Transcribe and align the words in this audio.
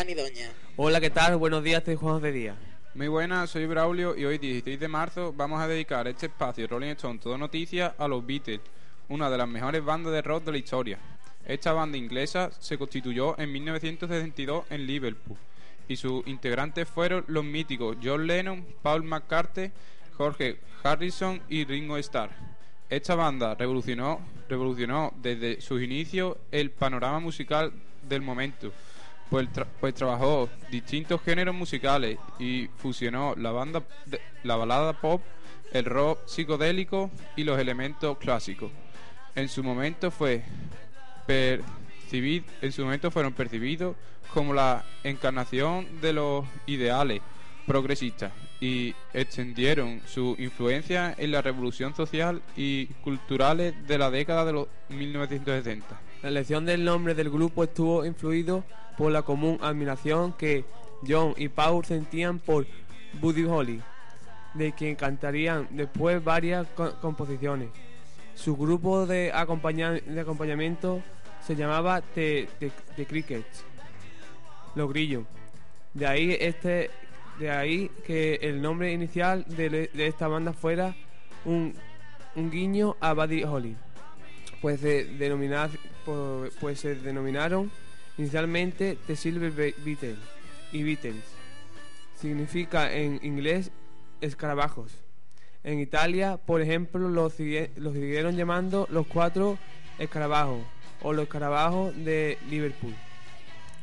Dani 0.00 0.14
Doña. 0.14 0.50
Hola, 0.78 0.98
¿qué 0.98 1.10
tal? 1.10 1.36
Buenos 1.36 1.62
días, 1.62 1.82
soy 1.84 1.94
Juan 1.94 2.22
de 2.22 2.32
Día. 2.32 2.56
Muy 2.94 3.08
buenas, 3.08 3.50
soy 3.50 3.66
Braulio 3.66 4.16
y 4.16 4.24
hoy 4.24 4.38
16 4.38 4.80
de 4.80 4.88
marzo 4.88 5.34
vamos 5.36 5.60
a 5.60 5.68
dedicar 5.68 6.08
este 6.08 6.24
espacio 6.24 6.66
Rolling 6.66 6.92
Stone 6.92 7.18
Todo 7.18 7.36
Noticias 7.36 7.92
a 7.98 8.08
los 8.08 8.24
Beatles, 8.24 8.60
una 9.10 9.28
de 9.28 9.36
las 9.36 9.46
mejores 9.46 9.84
bandas 9.84 10.14
de 10.14 10.22
rock 10.22 10.44
de 10.44 10.52
la 10.52 10.56
historia. 10.56 10.98
Esta 11.44 11.74
banda 11.74 11.98
inglesa 11.98 12.50
se 12.50 12.78
constituyó 12.78 13.38
en 13.38 13.52
1962 13.52 14.64
en 14.70 14.86
Liverpool 14.86 15.36
y 15.86 15.96
sus 15.96 16.26
integrantes 16.26 16.88
fueron 16.88 17.26
los 17.28 17.44
míticos 17.44 17.98
John 18.02 18.26
Lennon, 18.26 18.64
Paul 18.80 19.02
McCartney, 19.02 19.70
Jorge 20.16 20.60
Harrison 20.82 21.42
y 21.50 21.66
Ringo 21.66 21.98
Starr. 21.98 22.30
Esta 22.88 23.16
banda 23.16 23.54
revolucionó, 23.54 24.22
revolucionó 24.48 25.12
desde 25.20 25.60
sus 25.60 25.82
inicios 25.82 26.38
el 26.52 26.70
panorama 26.70 27.20
musical 27.20 27.74
del 28.08 28.22
momento, 28.22 28.72
pues, 29.30 29.48
pues 29.80 29.94
trabajó 29.94 30.48
distintos 30.70 31.22
géneros 31.22 31.54
musicales 31.54 32.18
y 32.38 32.68
fusionó 32.76 33.34
la, 33.36 33.52
banda 33.52 33.82
la 34.42 34.56
balada 34.56 34.92
pop, 34.92 35.22
el 35.72 35.84
rock 35.84 36.18
psicodélico 36.26 37.10
y 37.36 37.44
los 37.44 37.58
elementos 37.58 38.18
clásicos. 38.18 38.70
En 39.34 39.48
su 39.48 39.62
momento 39.62 40.10
fue 40.10 40.42
en 41.28 42.72
su 42.72 42.82
momento 42.82 43.12
fueron 43.12 43.32
percibidos 43.32 43.94
como 44.34 44.52
la 44.52 44.84
encarnación 45.04 46.00
de 46.00 46.12
los 46.12 46.44
ideales 46.66 47.20
progresistas 47.66 48.32
y 48.60 48.94
extendieron 49.14 50.00
su 50.06 50.34
influencia 50.38 51.14
en 51.16 51.30
la 51.30 51.40
revolución 51.40 51.94
social 51.94 52.42
y 52.56 52.86
culturales 53.04 53.74
de 53.86 53.96
la 53.96 54.10
década 54.10 54.44
de 54.44 54.52
los 54.52 54.66
1970. 54.88 56.00
La 56.22 56.28
elección 56.28 56.66
del 56.66 56.84
nombre 56.84 57.14
del 57.14 57.30
grupo 57.30 57.64
estuvo 57.64 58.04
influido 58.04 58.64
por 59.00 59.12
la 59.12 59.22
común 59.22 59.56
admiración 59.62 60.34
que 60.34 60.62
John 61.08 61.32
y 61.38 61.48
Paul 61.48 61.86
sentían 61.86 62.38
por 62.38 62.66
Buddy 63.14 63.44
Holly, 63.44 63.80
de 64.52 64.72
quien 64.72 64.94
cantarían 64.94 65.68
después 65.70 66.22
varias 66.22 66.66
co- 66.76 66.92
composiciones. 67.00 67.70
Su 68.34 68.58
grupo 68.58 69.06
de, 69.06 69.32
acompaña- 69.32 69.92
de 69.92 70.20
acompañamiento 70.20 71.00
se 71.46 71.56
llamaba 71.56 72.02
The, 72.14 72.46
The- 72.58 73.06
Crickets, 73.06 73.64
los 74.74 74.90
grillos. 74.90 75.24
De 75.94 76.06
ahí 76.06 76.36
este, 76.38 76.90
de 77.38 77.50
ahí 77.50 77.90
que 78.06 78.34
el 78.42 78.60
nombre 78.60 78.92
inicial 78.92 79.46
de, 79.48 79.88
de 79.94 80.06
esta 80.06 80.28
banda 80.28 80.52
fuera 80.52 80.94
un, 81.46 81.72
guiño 82.50 82.96
a 83.00 83.14
Buddy 83.14 83.44
Holly 83.44 83.76
pues 84.60 84.80
se, 84.80 85.04
denominar, 85.04 85.70
pues 86.60 86.80
se 86.80 86.96
denominaron 86.96 87.70
inicialmente 88.18 88.96
The 89.06 89.16
Silver 89.16 89.50
Be- 89.50 89.74
Beatles 89.84 90.18
y 90.72 90.82
Beatles. 90.82 91.24
Significa 92.16 92.92
en 92.92 93.18
inglés 93.22 93.70
escarabajos. 94.20 94.92
En 95.64 95.78
Italia, 95.80 96.36
por 96.38 96.60
ejemplo, 96.60 97.08
los, 97.08 97.34
los 97.76 97.92
siguieron 97.94 98.36
llamando 98.36 98.86
los 98.90 99.06
cuatro 99.06 99.58
escarabajos 99.98 100.60
o 101.02 101.12
los 101.12 101.24
escarabajos 101.24 101.94
de 101.96 102.38
Liverpool. 102.48 102.94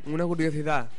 Una 0.06 0.26
curiosidad, 0.26 0.90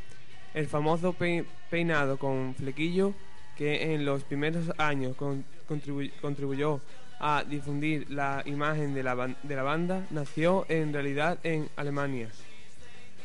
el 0.54 0.66
famoso 0.66 1.12
pei- 1.14 1.44
peinado 1.70 2.16
con 2.18 2.54
flequillo 2.54 3.14
que 3.56 3.94
en 3.94 4.04
los 4.04 4.22
primeros 4.24 4.70
años 4.78 5.16
con- 5.16 5.44
contribu- 5.68 6.12
contribuyó 6.20 6.80
a 7.20 7.42
difundir 7.48 8.08
la 8.10 8.42
imagen 8.46 8.94
de 8.94 9.02
la 9.02 9.62
banda, 9.62 10.06
nació 10.10 10.64
en 10.68 10.92
realidad 10.92 11.38
en 11.42 11.68
Alemania. 11.76 12.28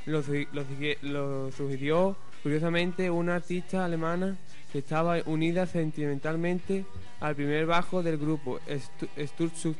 Lo, 0.06 0.22
lo 0.52 0.66
lo 1.02 1.52
sugirió 1.52 2.16
curiosamente 2.42 3.10
una 3.10 3.36
artista 3.36 3.86
alemana 3.86 4.36
que 4.72 4.80
estaba 4.80 5.18
unida 5.26 5.66
sentimentalmente 5.66 6.86
al 7.22 7.36
primer 7.36 7.66
bajo 7.66 8.04
del 8.04 8.18
grupo, 8.18 8.60
Stu- 8.68 9.08
Sturz 9.28 9.54
Sut- 9.58 9.78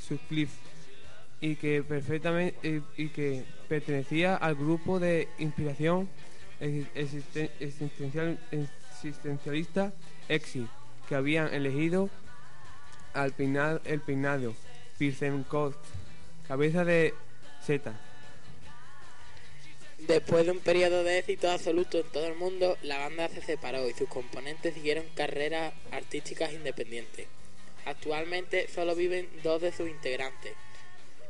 Sutcliffe, 0.00 0.56
y 1.40 1.56
que 1.56 1.82
perfectamente 1.82 2.82
y, 2.96 3.08
que 3.08 3.44
pertenecía 3.68 4.36
al 4.36 4.54
grupo 4.54 4.98
de 4.98 5.28
inspiración 5.38 6.08
ex- 6.60 6.88
existen- 6.94 7.50
existencial- 7.60 8.38
existencialista 8.50 9.92
Exi, 10.28 10.66
que 11.08 11.14
habían 11.14 11.52
elegido 11.52 12.08
al 13.12 13.32
peinado, 13.32 13.80
el 13.84 14.00
peinado 14.00 14.54
Pircenkopf, 14.98 15.76
cabeza 16.46 16.84
de 16.84 17.12
Z. 17.62 17.92
Después 19.98 20.46
de 20.46 20.52
un 20.52 20.60
periodo 20.60 21.02
de 21.02 21.18
éxito 21.18 21.50
absoluto 21.50 21.98
en 21.98 22.06
todo 22.10 22.26
el 22.26 22.36
mundo, 22.36 22.78
la 22.82 22.98
banda 22.98 23.28
se 23.28 23.42
separó 23.42 23.88
y 23.88 23.94
sus 23.94 24.08
componentes 24.08 24.74
siguieron 24.74 25.04
carreras 25.14 25.74
artísticas 25.90 26.52
independientes. 26.52 27.26
Actualmente 27.84 28.68
solo 28.68 28.94
viven 28.94 29.28
dos 29.42 29.60
de 29.60 29.72
sus 29.72 29.88
integrantes. 29.88 30.52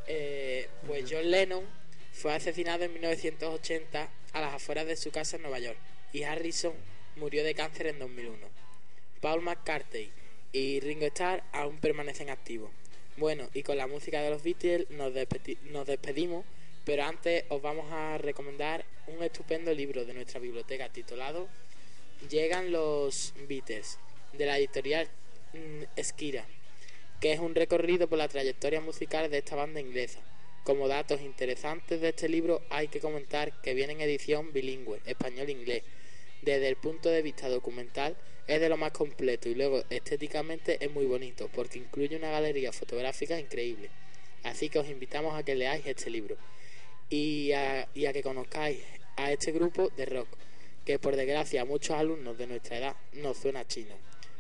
Eh, 0.07 0.69
pues 0.87 1.05
John 1.11 1.31
Lennon 1.31 1.65
fue 2.13 2.35
asesinado 2.35 2.85
en 2.85 2.93
1980 2.93 4.09
a 4.33 4.41
las 4.41 4.55
afueras 4.55 4.87
de 4.87 4.97
su 4.97 5.11
casa 5.11 5.37
en 5.37 5.43
Nueva 5.43 5.59
York 5.61 5.79
y 6.13 6.23
Harrison 6.25 6.75
murió 7.17 7.45
de 7.45 7.55
cáncer 7.55 7.87
en 7.87 7.99
2001. 7.99 8.37
Paul 9.21 9.41
McCartney 9.43 10.11
y 10.53 10.81
Ringo 10.81 11.07
Starr 11.07 11.43
aún 11.53 11.79
permanecen 11.79 12.31
activos. 12.31 12.71
Bueno, 13.17 13.49
y 13.55 13.63
con 13.63 13.77
la 13.77 13.87
música 13.87 14.21
de 14.23 14.31
los 14.31 14.43
Beatles 14.43 14.89
nos, 14.91 15.13
despedi- 15.13 15.59
nos 15.71 15.87
despedimos, 15.87 16.45
pero 16.89 17.05
antes 17.05 17.45
os 17.51 17.61
vamos 17.61 17.85
a 17.93 18.17
recomendar 18.17 18.83
un 19.09 19.23
estupendo 19.23 19.75
libro 19.75 20.07
de 20.07 20.15
nuestra 20.15 20.41
biblioteca 20.41 20.89
titulado 20.89 21.47
Llegan 22.31 22.73
los 22.73 23.35
Beatles, 23.47 23.99
de 24.33 24.47
la 24.47 24.57
editorial 24.57 25.07
mm, 25.53 25.83
Esquira, 25.97 26.47
que 27.21 27.35
es 27.35 27.41
un 27.41 27.55
recorrido 27.55 28.09
por 28.09 28.17
la 28.17 28.27
trayectoria 28.27 28.81
musical 28.81 29.31
de 29.31 29.37
esta 29.37 29.55
banda 29.55 29.83
inglesa. 29.83 30.21
Como 30.65 30.89
datos 30.89 31.21
interesantes 31.21 32.01
de 32.01 32.09
este 32.09 32.27
libro 32.27 32.63
hay 32.71 32.89
que 32.89 33.01
comentar 33.01 33.53
que 33.61 33.75
viene 33.75 33.93
en 33.93 34.01
edición 34.01 34.55
bilingüe, 34.55 35.03
español-inglés. 35.05 35.83
Desde 36.41 36.69
el 36.69 36.77
punto 36.77 37.11
de 37.11 37.21
vista 37.21 37.51
documental 37.51 38.17
es 38.47 38.63
de 38.63 38.69
lo 38.71 38.79
más 38.79 38.93
completo 38.93 39.51
y 39.51 39.55
luego 39.55 39.85
estéticamente 39.91 40.83
es 40.83 40.91
muy 40.91 41.05
bonito 41.05 41.51
porque 41.55 41.81
incluye 41.81 42.17
una 42.17 42.31
galería 42.31 42.73
fotográfica 42.73 43.39
increíble. 43.39 43.91
Así 44.43 44.71
que 44.71 44.79
os 44.79 44.89
invitamos 44.89 45.35
a 45.35 45.43
que 45.43 45.55
leáis 45.55 45.85
este 45.85 46.09
libro 46.09 46.39
y 47.11 47.53
a, 47.53 47.89
que 47.95 48.23
conozcáis 48.23 48.79
a 49.17 49.33
este 49.33 49.53
grupo 49.53 49.91
de 49.97 50.07
rock 50.07 50.29
que 50.85 50.99
por 50.99 51.17
desgracia 51.17 51.63
a 51.63 51.65
muchos 51.65 51.97
alumnos 51.97 52.39
de 52.39 52.47
nuestra 52.47 52.79
edad 52.79 52.97
nos 53.15 53.37
suena 53.37 53.67
chino. 53.67 53.95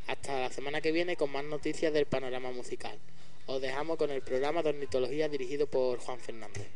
Hasta 0.06 0.40
la 0.40 0.50
semana 0.50 0.80
que 0.80 0.92
viene 0.92 1.16
con 1.16 1.30
más 1.30 1.44
noticias 1.44 1.92
del 1.92 2.06
panorama 2.06 2.50
musical. 2.50 2.98
Os 3.46 3.60
dejamos 3.60 3.98
con 3.98 4.10
el 4.10 4.22
programa 4.22 4.62
de 4.62 4.70
ornitología 4.70 5.28
dirigido 5.28 5.66
por 5.66 5.98
Juan 5.98 6.18
Fernández. 6.18 6.66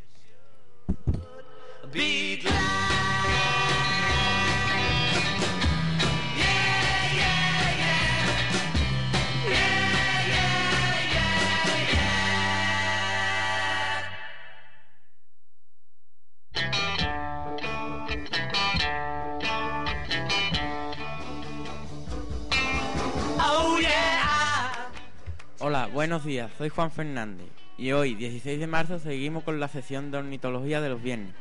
Buenos 25.93 26.25
días, 26.25 26.51
soy 26.57 26.71
Juan 26.71 26.91
Fernández 26.91 27.49
y 27.77 27.93
hoy, 27.93 28.15
16 28.15 28.59
de 28.59 28.67
marzo, 28.67 28.99
seguimos 28.99 29.45
con 29.45 29.61
la 29.61 29.69
sesión 29.69 30.11
de 30.11 30.19
ornitología 30.19 30.81
de 30.81 30.89
los 30.89 31.03
viernes. 31.03 31.35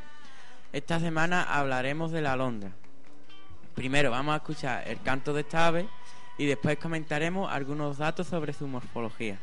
Esta 0.72 1.00
semana 1.00 1.42
hablaremos 1.42 2.12
de 2.12 2.20
la 2.20 2.34
alondra. 2.34 2.72
Primero 3.74 4.10
vamos 4.10 4.34
a 4.34 4.36
escuchar 4.36 4.86
el 4.86 5.00
canto 5.00 5.32
de 5.32 5.40
esta 5.40 5.66
ave 5.68 5.88
y 6.36 6.46
después 6.46 6.76
comentaremos 6.78 7.50
algunos 7.50 7.96
datos 7.96 8.26
sobre 8.26 8.52
su 8.52 8.66
morfología. 8.66 9.38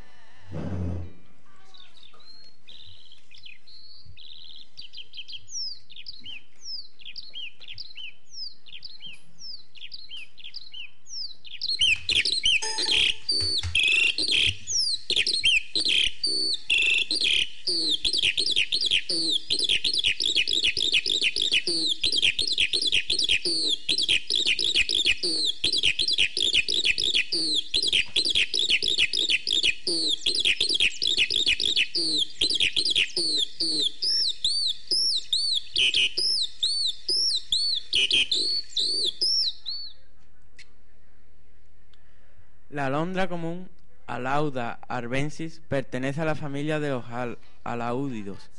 La 42.79 42.85
alondra 42.85 43.27
común, 43.27 43.67
Alauda 44.07 44.79
arbensis, 44.87 45.61
pertenece 45.67 46.21
a 46.21 46.23
la 46.25 46.33
familia 46.33 46.79
de 46.79 46.91
los 46.91 47.03
al- 47.09 47.37
alaúdidos. 47.65 48.49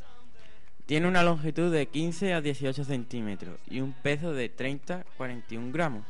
Tiene 0.85 1.09
una 1.09 1.23
longitud 1.23 1.73
de 1.73 1.87
15 1.87 2.35
a 2.35 2.43
18 2.43 2.85
centímetros 2.85 3.59
y 3.67 3.81
un 3.81 3.95
peso 3.95 4.35
de 4.35 4.51
30 4.51 4.95
a 4.97 5.05
41 5.17 5.73
gramos. 5.73 6.05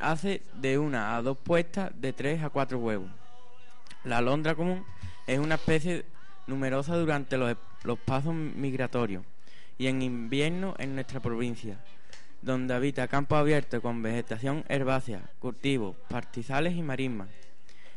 Hace 0.00 0.40
de 0.54 0.78
una 0.78 1.18
a 1.18 1.22
dos 1.22 1.36
puestas 1.36 1.90
de 2.00 2.14
3 2.14 2.44
a 2.44 2.48
4 2.48 2.78
huevos. 2.78 3.10
La 4.04 4.16
alondra 4.18 4.54
común 4.54 4.82
es 5.26 5.38
una 5.38 5.56
especie 5.56 6.06
numerosa 6.46 6.96
durante 6.96 7.36
los 7.36 7.98
pasos 8.06 8.32
migratorios 8.32 9.22
y 9.76 9.88
en 9.88 10.00
invierno 10.00 10.74
en 10.78 10.94
nuestra 10.94 11.20
provincia, 11.20 11.76
donde 12.42 12.74
habita 12.74 13.08
campos 13.08 13.38
abiertos 13.38 13.80
con 13.80 14.02
vegetación 14.02 14.64
herbácea, 14.68 15.22
cultivos, 15.38 15.96
pastizales 16.08 16.74
y 16.74 16.82
marismas. 16.82 17.28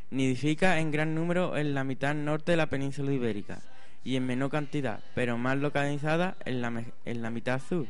Nidifica 0.10 0.79
en 0.79 0.91
gran 0.91 1.15
número 1.15 1.55
en 1.57 1.74
la 1.74 1.83
mitad 1.83 2.13
norte 2.13 2.51
de 2.51 2.57
la 2.57 2.67
península 2.67 3.12
ibérica 3.13 3.62
y 4.03 4.15
en 4.15 4.25
menor 4.25 4.51
cantidad, 4.51 5.00
pero 5.15 5.38
más 5.38 5.57
localizada 5.57 6.36
en 6.45 6.62
la, 6.62 6.83
en 7.05 7.21
la 7.21 7.29
mitad 7.29 7.62
sur, 7.62 7.86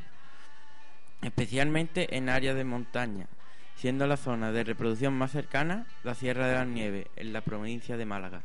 especialmente 1.22 2.16
en 2.18 2.30
áreas 2.30 2.56
de 2.56 2.64
montaña, 2.64 3.28
siendo 3.76 4.06
la 4.06 4.18
zona 4.18 4.52
de 4.52 4.64
reproducción 4.64 5.14
más 5.14 5.32
cercana 5.32 5.88
la 6.04 6.14
Sierra 6.14 6.48
de 6.48 6.56
las 6.56 6.68
Nieves, 6.68 7.08
en 7.16 7.34
la 7.34 7.42
provincia 7.42 7.98
de 7.98 8.06
Málaga. 8.06 8.42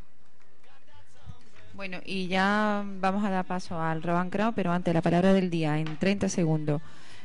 Bueno, 1.74 1.98
y 2.06 2.28
ya 2.28 2.82
vamos 2.86 3.22
a 3.22 3.28
dar 3.28 3.44
paso 3.44 3.78
al 3.78 4.02
Roban 4.02 4.30
pero 4.54 4.72
antes 4.72 4.94
la 4.94 5.02
palabra 5.02 5.34
del 5.34 5.50
día 5.50 5.78
en 5.78 5.98
30 5.98 6.30
segundos. 6.30 6.80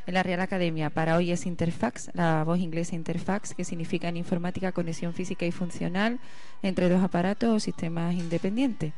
En 0.08 0.16
la 0.16 0.24
Real 0.24 0.42
Academia 0.42 0.90
para 0.90 1.16
hoy 1.16 1.32
es 1.32 1.46
Interfax, 1.46 2.10
la 2.14 2.44
voz 2.44 2.60
inglesa 2.60 2.96
Interfax, 2.96 3.54
que 3.54 3.64
significa 3.64 4.10
en 4.10 4.18
informática 4.18 4.72
conexión 4.72 5.14
física 5.14 5.46
y 5.46 5.52
funcional 5.52 6.20
entre 6.64 6.90
dos 6.90 7.04
aparatos 7.04 7.50
o 7.56 7.60
sistemas 7.60 8.16
independientes. 8.16 8.94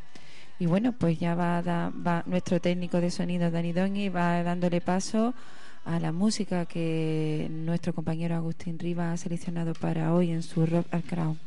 Y 0.59 0.65
bueno, 0.65 0.93
pues 0.93 1.19
ya 1.19 1.35
va, 1.35 1.57
a 1.57 1.61
dar- 1.61 1.91
va 2.07 2.23
nuestro 2.25 2.59
técnico 2.61 3.01
de 3.01 3.11
sonido, 3.11 3.51
Dani 3.51 3.73
Doñi, 3.73 4.09
va 4.09 4.43
dándole 4.43 4.79
paso 4.81 5.33
a 5.83 5.99
la 5.99 6.11
música 6.13 6.65
que 6.65 7.47
nuestro 7.51 7.93
compañero 7.93 8.35
Agustín 8.35 8.79
Rivas 8.79 9.13
ha 9.13 9.17
seleccionado 9.23 9.73
para 9.73 10.13
hoy 10.13 10.31
en 10.31 10.41
su 10.41 10.65
Rock 10.65 10.87
al 10.91 11.03
Crown. 11.03 11.37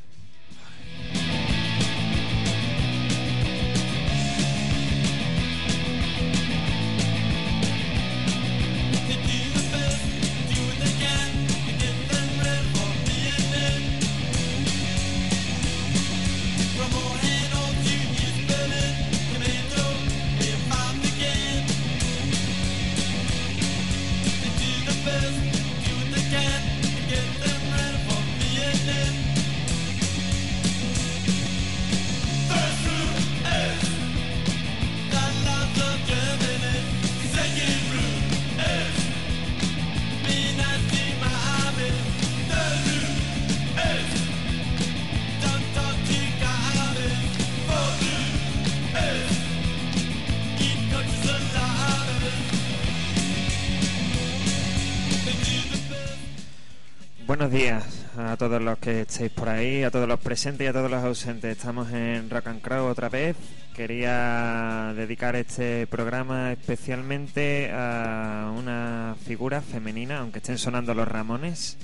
Buenos 57.46 57.62
días 57.62 58.06
a 58.18 58.36
todos 58.36 58.60
los 58.60 58.76
que 58.78 59.02
estéis 59.02 59.30
por 59.30 59.48
ahí, 59.48 59.84
a 59.84 59.90
todos 59.92 60.08
los 60.08 60.18
presentes 60.18 60.64
y 60.64 60.68
a 60.68 60.72
todos 60.72 60.90
los 60.90 61.04
ausentes. 61.04 61.56
Estamos 61.56 61.92
en 61.92 62.28
Rock 62.28 62.48
and 62.48 62.60
Crow 62.60 62.86
otra 62.86 63.08
vez. 63.08 63.36
Quería 63.72 64.92
dedicar 64.96 65.36
este 65.36 65.86
programa 65.86 66.50
especialmente 66.50 67.70
a 67.72 68.52
una 68.56 69.14
figura 69.24 69.60
femenina, 69.60 70.18
aunque 70.18 70.38
estén 70.38 70.58
sonando 70.58 70.92
los 70.92 71.06
Ramones, 71.06 71.76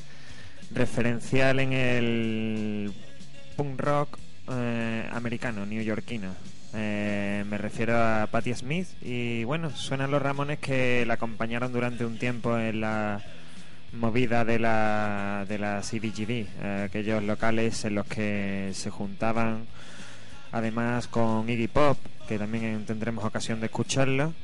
referencial 0.73 1.61
en 1.61 1.73
el 1.73 2.92
punk 3.57 3.81
rock 3.81 4.19
eh, 4.50 5.09
americano, 5.12 5.64
neoyorquino. 5.64 6.35
Eh, 6.75 7.45
me 7.49 7.57
refiero 7.57 7.97
a 7.97 8.26
Patti 8.28 8.52
Smith 8.52 8.88
y 9.00 9.45
bueno, 9.45 9.71
suenan 9.71 10.11
los 10.11 10.23
Ramones 10.23 10.59
que 10.59 11.07
la 11.07 11.14
acompañaron 11.14 11.73
durante 11.73 12.04
un 12.04 12.19
tiempo 12.19 12.59
en 12.59 12.81
la 12.81 13.23
movida 13.92 14.44
de 14.44 14.58
la, 14.58 15.44
de 15.49 15.58
la 15.58 15.80
CBGB, 15.80 16.30
eh, 16.30 16.87
aquellos 16.88 17.22
locales 17.22 17.84
en 17.84 17.94
los 17.94 18.06
que 18.06 18.70
se 18.75 18.90
juntaban 18.90 19.66
además 20.52 21.08
con 21.08 21.49
Iggy 21.49 21.68
Pop, 21.68 21.99
que 22.28 22.38
también 22.38 22.84
tendremos 22.84 23.25
ocasión 23.25 23.61
de 23.61 23.66
escucharlo. 23.66 24.34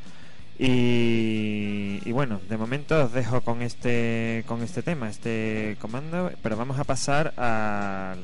Y, 0.59 2.01
y 2.05 2.13
bueno, 2.13 2.41
de 2.49 2.57
momento 2.57 3.05
os 3.05 3.13
dejo 3.13 3.43
con 3.43 3.63
este 3.63 4.43
con 4.49 4.63
este 4.63 4.83
tema, 4.83 5.09
este 5.09 5.77
comando, 5.81 6.33
pero 6.43 6.57
vamos 6.57 6.81
a 6.81 6.85
pasar 6.85 7.33
al 7.37 8.19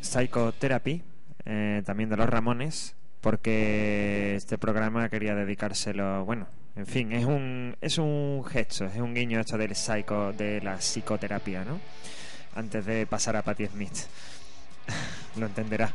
Psychotherapy, 0.00 1.02
eh, 1.44 1.82
también 1.86 2.10
de 2.10 2.16
los 2.16 2.28
Ramones, 2.28 2.96
porque 3.20 4.34
este 4.34 4.58
programa 4.58 5.08
quería 5.08 5.36
dedicárselo, 5.36 6.24
bueno, 6.24 6.48
en 6.76 6.86
fin, 6.86 7.12
es 7.12 7.24
un 7.24 7.76
es 7.80 7.96
un 7.98 8.44
gesto, 8.44 8.84
es 8.84 8.96
un 8.96 9.14
guiño 9.14 9.40
esto 9.40 9.56
del 9.56 9.74
psycho, 9.74 10.32
de 10.32 10.60
la 10.60 10.76
psicoterapia, 10.76 11.64
¿no? 11.64 11.80
Antes 12.54 12.84
de 12.84 13.06
pasar 13.06 13.36
a 13.36 13.42
Patti 13.42 13.66
Smith. 13.66 13.96
Lo 15.36 15.46
entenderá. 15.46 15.90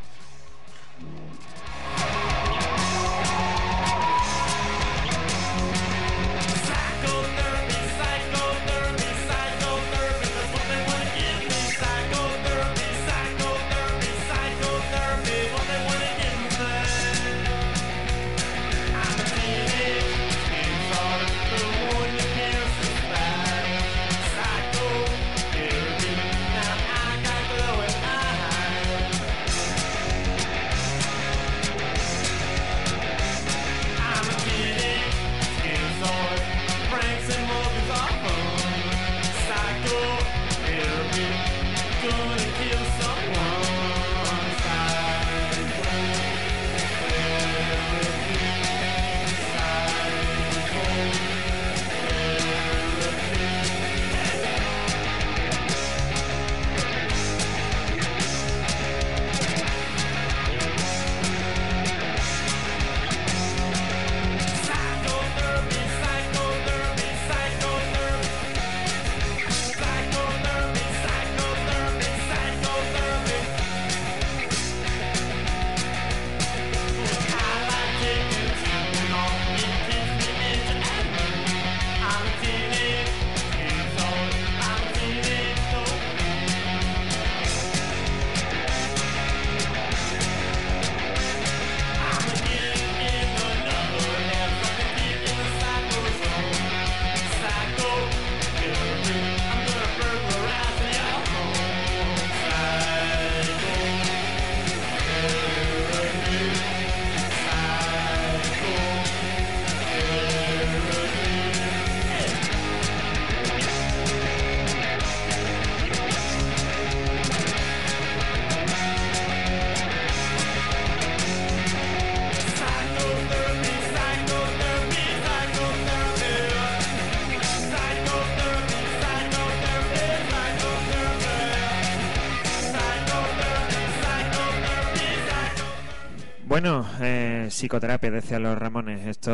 Psicoterapia, 137.62 138.10
decía 138.10 138.40
los 138.40 138.58
Ramones. 138.58 139.06
Esto 139.06 139.30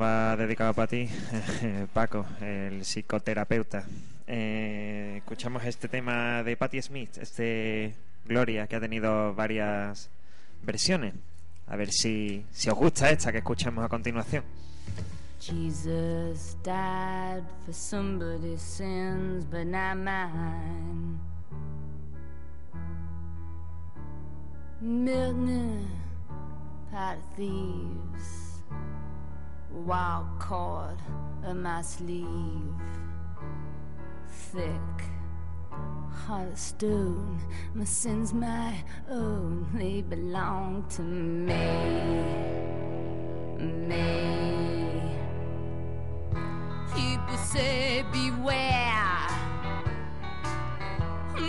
va 0.00 0.34
dedicado 0.38 0.72
para 0.72 0.86
ti, 0.86 1.06
Paco, 1.92 2.24
el 2.40 2.82
psicoterapeuta. 2.82 3.84
Eh, 4.26 5.16
escuchamos 5.18 5.62
este 5.66 5.86
tema 5.86 6.42
de 6.42 6.56
Patti 6.56 6.80
Smith, 6.80 7.18
este 7.18 7.94
Gloria, 8.24 8.66
que 8.66 8.76
ha 8.76 8.80
tenido 8.80 9.34
varias 9.34 10.08
versiones. 10.62 11.12
A 11.66 11.76
ver 11.76 11.92
si, 11.92 12.42
si 12.52 12.70
os 12.70 12.74
gusta 12.74 13.10
esta 13.10 13.30
que 13.30 13.38
escuchamos 13.38 13.84
a 13.84 13.88
continuación. 13.90 14.44
Jesus 15.38 16.56
died 16.64 17.44
for 17.66 17.74
somebody's 17.74 18.62
sins, 18.62 19.44
but 19.44 19.66
not 19.66 19.98
mine. 19.98 21.20
Of 26.94 27.18
thieves, 27.36 28.62
wild 29.70 30.26
cord 30.38 30.98
in 31.48 31.62
my 31.62 31.80
sleeve, 31.80 32.74
thick, 34.28 34.68
heart 36.26 36.48
of 36.48 36.58
stone. 36.58 37.40
My 37.74 37.84
sins, 37.84 38.34
my 38.34 38.76
own, 39.08 39.66
they 39.74 40.02
belong 40.02 40.84
to 40.90 41.02
me, 41.02 41.54
me. 43.88 45.16
People 46.94 47.36
say 47.38 48.04
beware, 48.12 49.28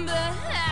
but 0.05 0.62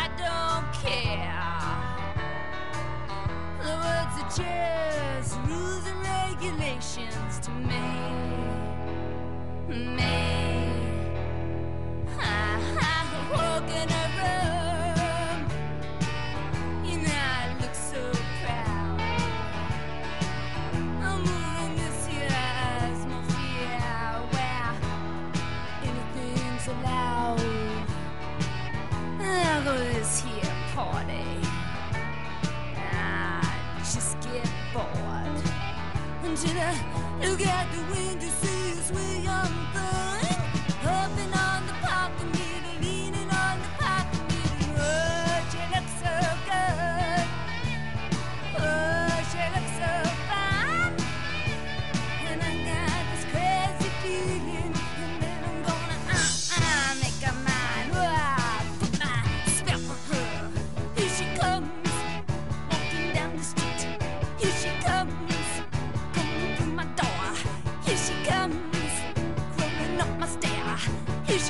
chairs, 4.36 5.36
rules 5.46 5.86
and 5.86 6.00
regulations 6.02 7.40
to 7.42 7.52
make. 7.52 7.78
make 9.68 10.11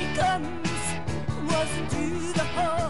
she 0.01 0.07
comes, 0.15 0.69
wasn't 1.47 1.93
you 1.93 2.33
the 2.33 2.43
whole? 2.43 2.80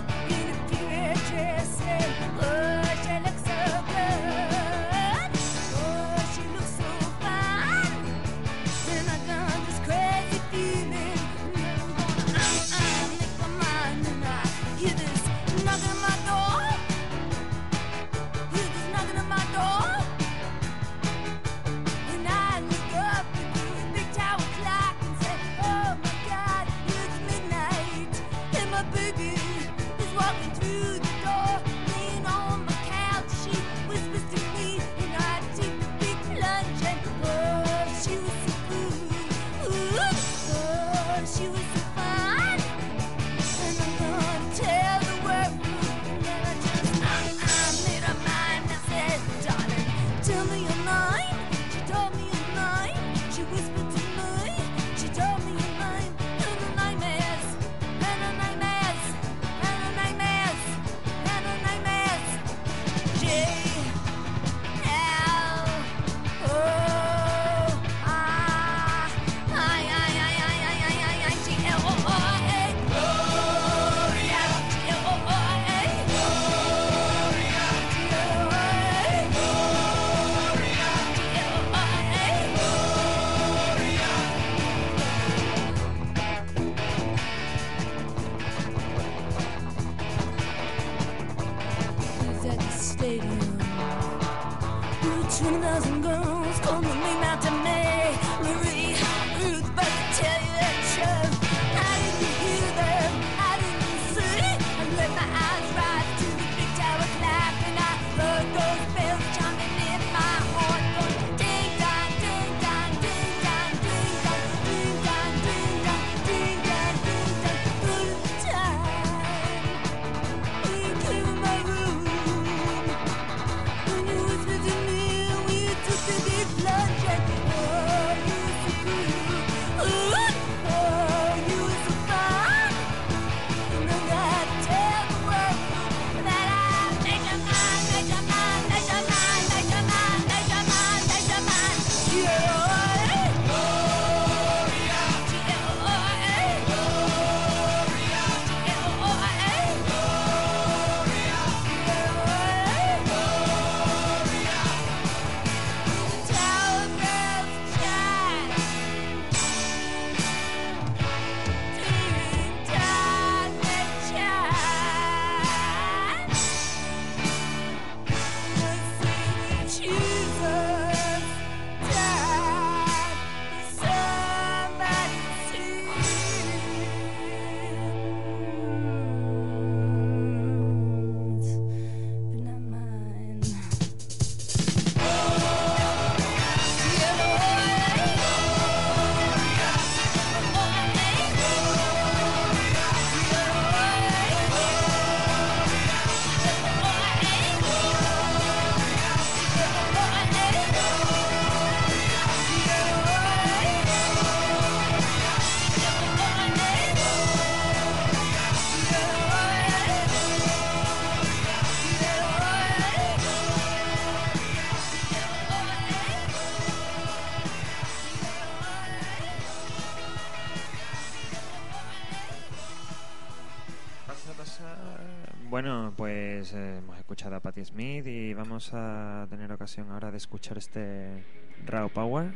Bueno, 225.62 225.94
pues 225.96 226.54
eh, 226.54 226.78
hemos 226.80 226.98
escuchado 226.98 227.36
a 227.36 227.40
Patti 227.40 227.64
Smith 227.64 228.08
y 228.08 228.34
vamos 228.34 228.72
a 228.74 229.28
tener 229.30 229.52
ocasión 229.52 229.92
ahora 229.92 230.10
de 230.10 230.18
escuchar 230.18 230.58
este 230.58 231.24
Raw 231.68 231.88
Power 231.88 232.32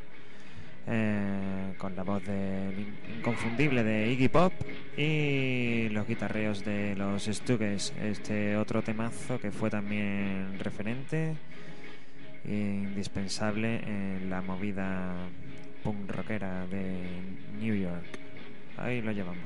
eh, 0.85 1.73
con 1.79 1.95
la 1.95 2.03
voz 2.03 2.23
de, 2.23 2.85
inconfundible 3.17 3.83
de 3.83 4.11
Iggy 4.11 4.27
Pop 4.27 4.53
y 4.95 5.89
los 5.89 6.07
guitarreos 6.07 6.63
de 6.63 6.95
los 6.95 7.23
Stooges, 7.23 7.95
este 7.99 8.57
otro 8.57 8.83
temazo 8.83 9.39
que 9.39 9.49
fue 9.51 9.71
también 9.71 10.59
referente 10.59 11.35
e 12.43 12.53
indispensable 12.53 13.81
en 13.87 14.29
la 14.29 14.43
movida 14.43 15.15
punk 15.83 16.11
rockera 16.11 16.67
de 16.67 17.01
New 17.59 17.73
York. 17.73 18.19
Ahí 18.77 19.01
lo 19.01 19.11
llevamos. 19.11 19.45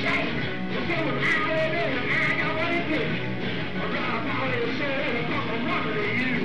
I 0.00 0.06
got 2.40 2.56
what 2.56 2.72
it 2.72 2.88
is. 2.90 3.20
I 3.76 3.92
got 3.92 4.16
a 4.16 4.24
bottle 4.24 4.62
of 4.62 4.76
soda 4.78 4.96
and 4.96 5.18
a 5.18 5.28
cup 5.28 5.46
of 5.52 5.60
water 5.66 5.94
to 5.94 6.06
use. 6.16 6.39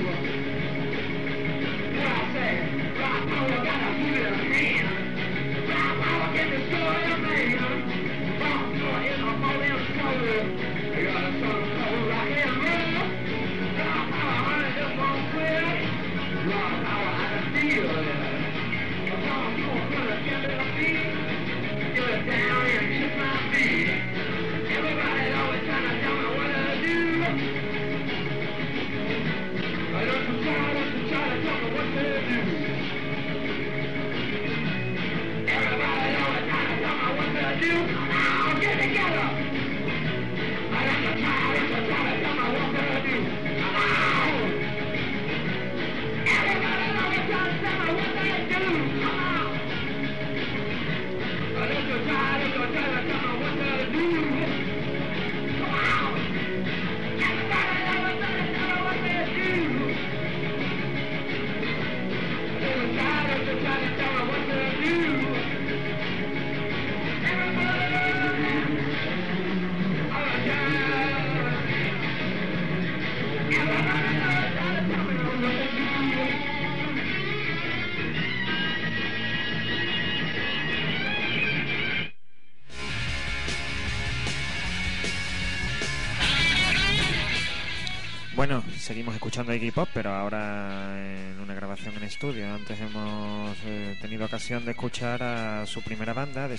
Seguimos 88.96 89.14
escuchando 89.14 89.52
Iggy 89.52 89.72
Pop, 89.72 89.90
pero 89.92 90.10
ahora 90.14 90.96
en 90.98 91.38
una 91.38 91.52
grabación 91.52 91.94
en 91.98 92.04
estudio. 92.04 92.48
Antes 92.54 92.80
hemos 92.80 93.54
eh, 93.66 93.94
tenido 94.00 94.24
ocasión 94.24 94.64
de 94.64 94.70
escuchar 94.70 95.22
a 95.22 95.66
su 95.66 95.82
primera 95.82 96.14
banda, 96.14 96.48
The 96.48 96.54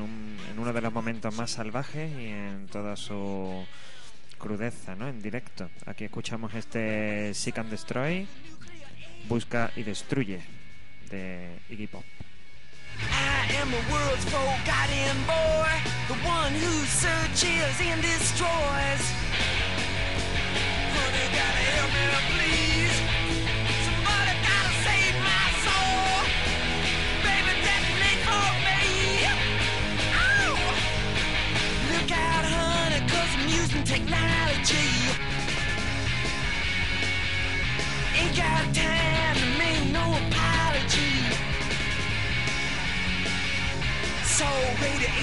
un- 0.00 0.36
en 0.50 0.58
uno 0.58 0.72
de 0.72 0.80
los 0.80 0.92
momentos 0.92 1.32
más 1.36 1.52
salvajes 1.52 2.10
y 2.18 2.26
en 2.26 2.66
toda 2.66 2.96
su 2.96 3.64
crudeza, 4.38 4.96
¿no? 4.96 5.06
En 5.06 5.22
directo. 5.22 5.70
Aquí 5.86 6.02
escuchamos 6.02 6.52
este 6.54 7.32
Seek 7.32 7.58
and 7.58 7.70
Destroy, 7.70 8.26
Busca 9.28 9.70
y 9.76 9.84
Destruye, 9.84 10.40
de 11.10 11.60
Iggy 11.68 11.86
Pop. 11.86 12.02
I 12.98 13.54
am 13.62 13.70
the 13.70 13.92
world's 13.92 14.24
forgotten 14.24 15.16
boy, 15.28 15.78
the 16.08 16.28
one 16.28 16.52
who 16.54 16.84
searches 16.86 17.80
and 17.88 18.02
destroys. 18.02 19.14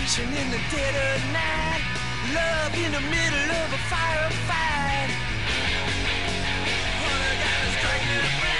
Radiation 0.08 0.28
in 0.30 0.52
the 0.52 0.58
dead 0.72 0.96
of 0.96 1.34
night. 1.34 1.82
Love 2.34 2.74
in 2.76 2.92
the 2.92 3.02
middle 3.02 3.52
of 3.64 3.74
a 3.74 3.82
firefight. 3.90 5.27
Yeah. 8.08 8.57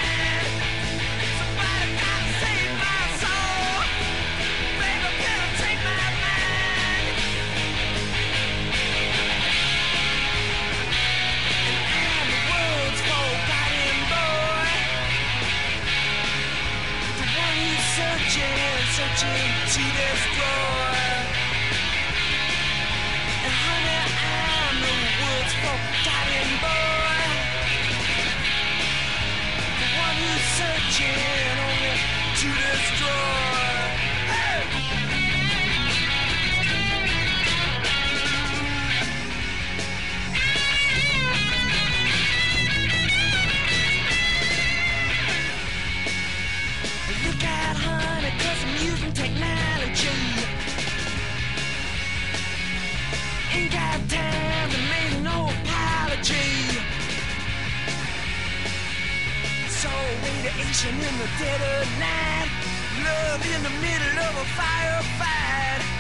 Radiation 60.24 60.96
in 60.96 61.14
the 61.20 61.30
dead 61.40 61.62
of 61.62 61.88
night. 62.00 62.50
Love 63.04 63.44
in 63.56 63.64
the 63.64 63.74
middle 63.82 64.18
of 64.28 64.34
a 64.38 64.48
firefight. 64.60 65.97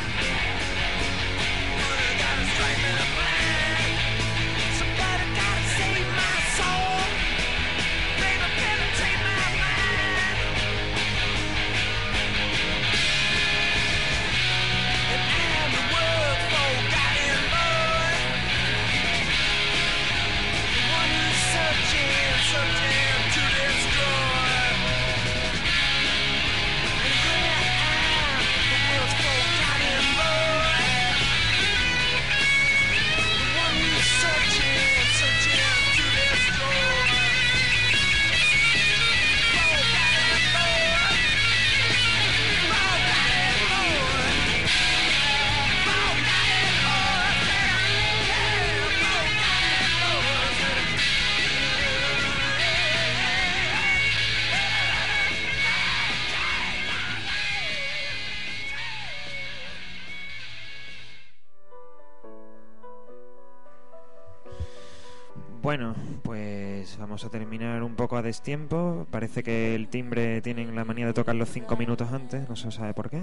Bueno, 65.78 65.94
pues 66.24 66.98
vamos 66.98 67.24
a 67.24 67.30
terminar 67.30 67.84
un 67.84 67.94
poco 67.94 68.18
a 68.18 68.24
destiempo. 68.24 69.06
Parece 69.12 69.44
que 69.44 69.76
el 69.76 69.90
timbre 69.90 70.42
tienen 70.42 70.76
la 70.76 70.84
manía 70.84 71.06
de 71.06 71.14
tocar 71.14 71.36
los 71.36 71.50
cinco 71.50 71.78
minutos 71.78 72.12
antes, 72.12 72.50
no 72.50 72.56
se 72.56 72.72
sabe 72.72 72.96
por 72.96 73.12
qué, 73.12 73.22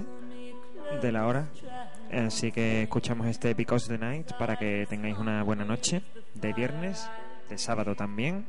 de 1.01 1.11
la 1.11 1.27
hora. 1.27 1.49
Así 2.13 2.53
que 2.53 2.83
escuchamos 2.83 3.27
este 3.27 3.55
Because 3.55 3.89
the 3.89 3.97
Night 3.97 4.31
para 4.39 4.55
que 4.55 4.87
tengáis 4.89 5.17
una 5.17 5.43
buena 5.43 5.65
noche 5.65 6.01
de 6.33 6.53
viernes, 6.53 7.09
de 7.49 7.57
sábado 7.57 7.93
también, 7.93 8.45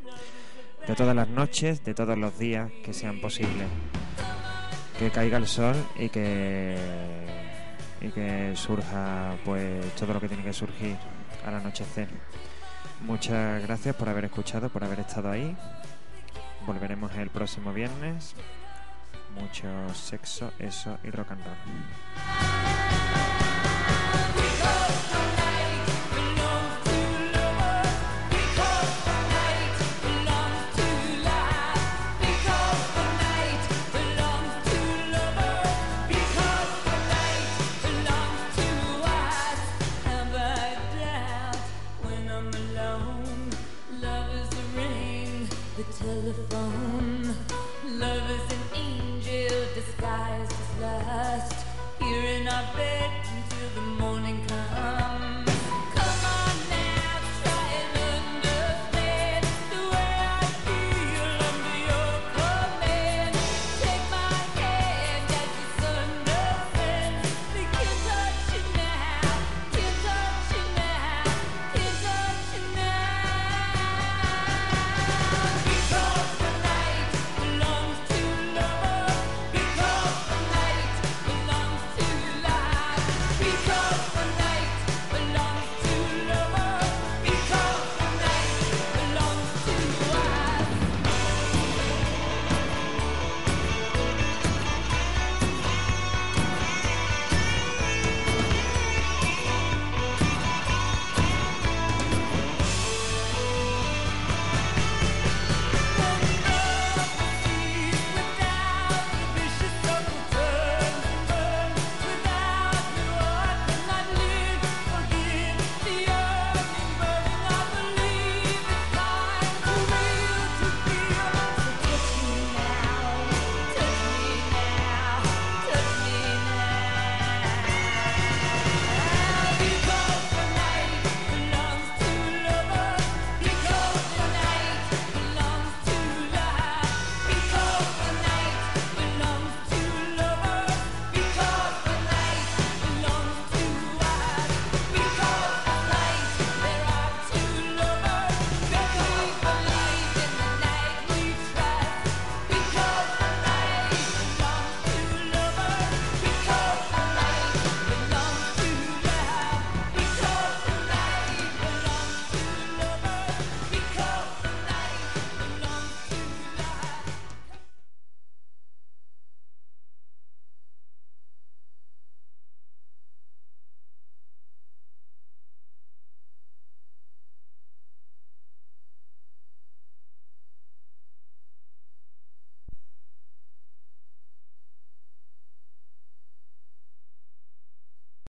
de 0.87 0.95
todas 0.95 1.16
las 1.16 1.29
noches, 1.29 1.85
de 1.85 1.92
todos 1.92 2.16
los 2.16 2.38
días 2.38 2.71
que 2.85 2.92
sean 2.92 3.21
posibles. 3.21 3.66
Que 5.01 5.11
caiga 5.11 5.38
el 5.38 5.49
sol 5.49 5.75
y 5.99 6.11
que 6.11 6.77
y 8.01 8.11
que 8.11 8.53
surja 8.55 9.35
pues 9.45 9.85
todo 9.97 10.14
lo 10.14 10.21
que 10.21 10.29
tiene 10.29 10.45
que 10.45 10.53
surgir 10.53 10.95
al 11.45 11.57
anochecer. 11.57 12.07
Muchas 13.01 13.63
gracias 13.63 13.95
por 13.95 14.09
haber 14.09 14.25
escuchado, 14.25 14.69
por 14.69 14.83
haber 14.85 15.01
estado 15.01 15.31
ahí. 15.31 15.57
Volveremos 16.67 17.15
el 17.15 17.31
próximo 17.31 17.73
viernes. 17.73 18.35
Mucho 19.39 19.69
sexo, 19.95 20.53
eso 20.59 20.99
y 21.05 21.11
rock 21.11 21.33
and 21.33 21.45
roll. 21.45 21.57
Telephone. 46.27 47.37
Love 47.85 48.31
is 48.31 48.53
an 48.53 48.62
angel 48.75 49.65
disguised 49.77 50.53
as 50.53 50.81
lust. 50.81 51.67
Here 52.01 52.41
in 52.41 52.49
our 52.49 52.75
bed 52.75 53.12
until 53.33 53.69
the 53.77 53.87
morning. 54.03 54.46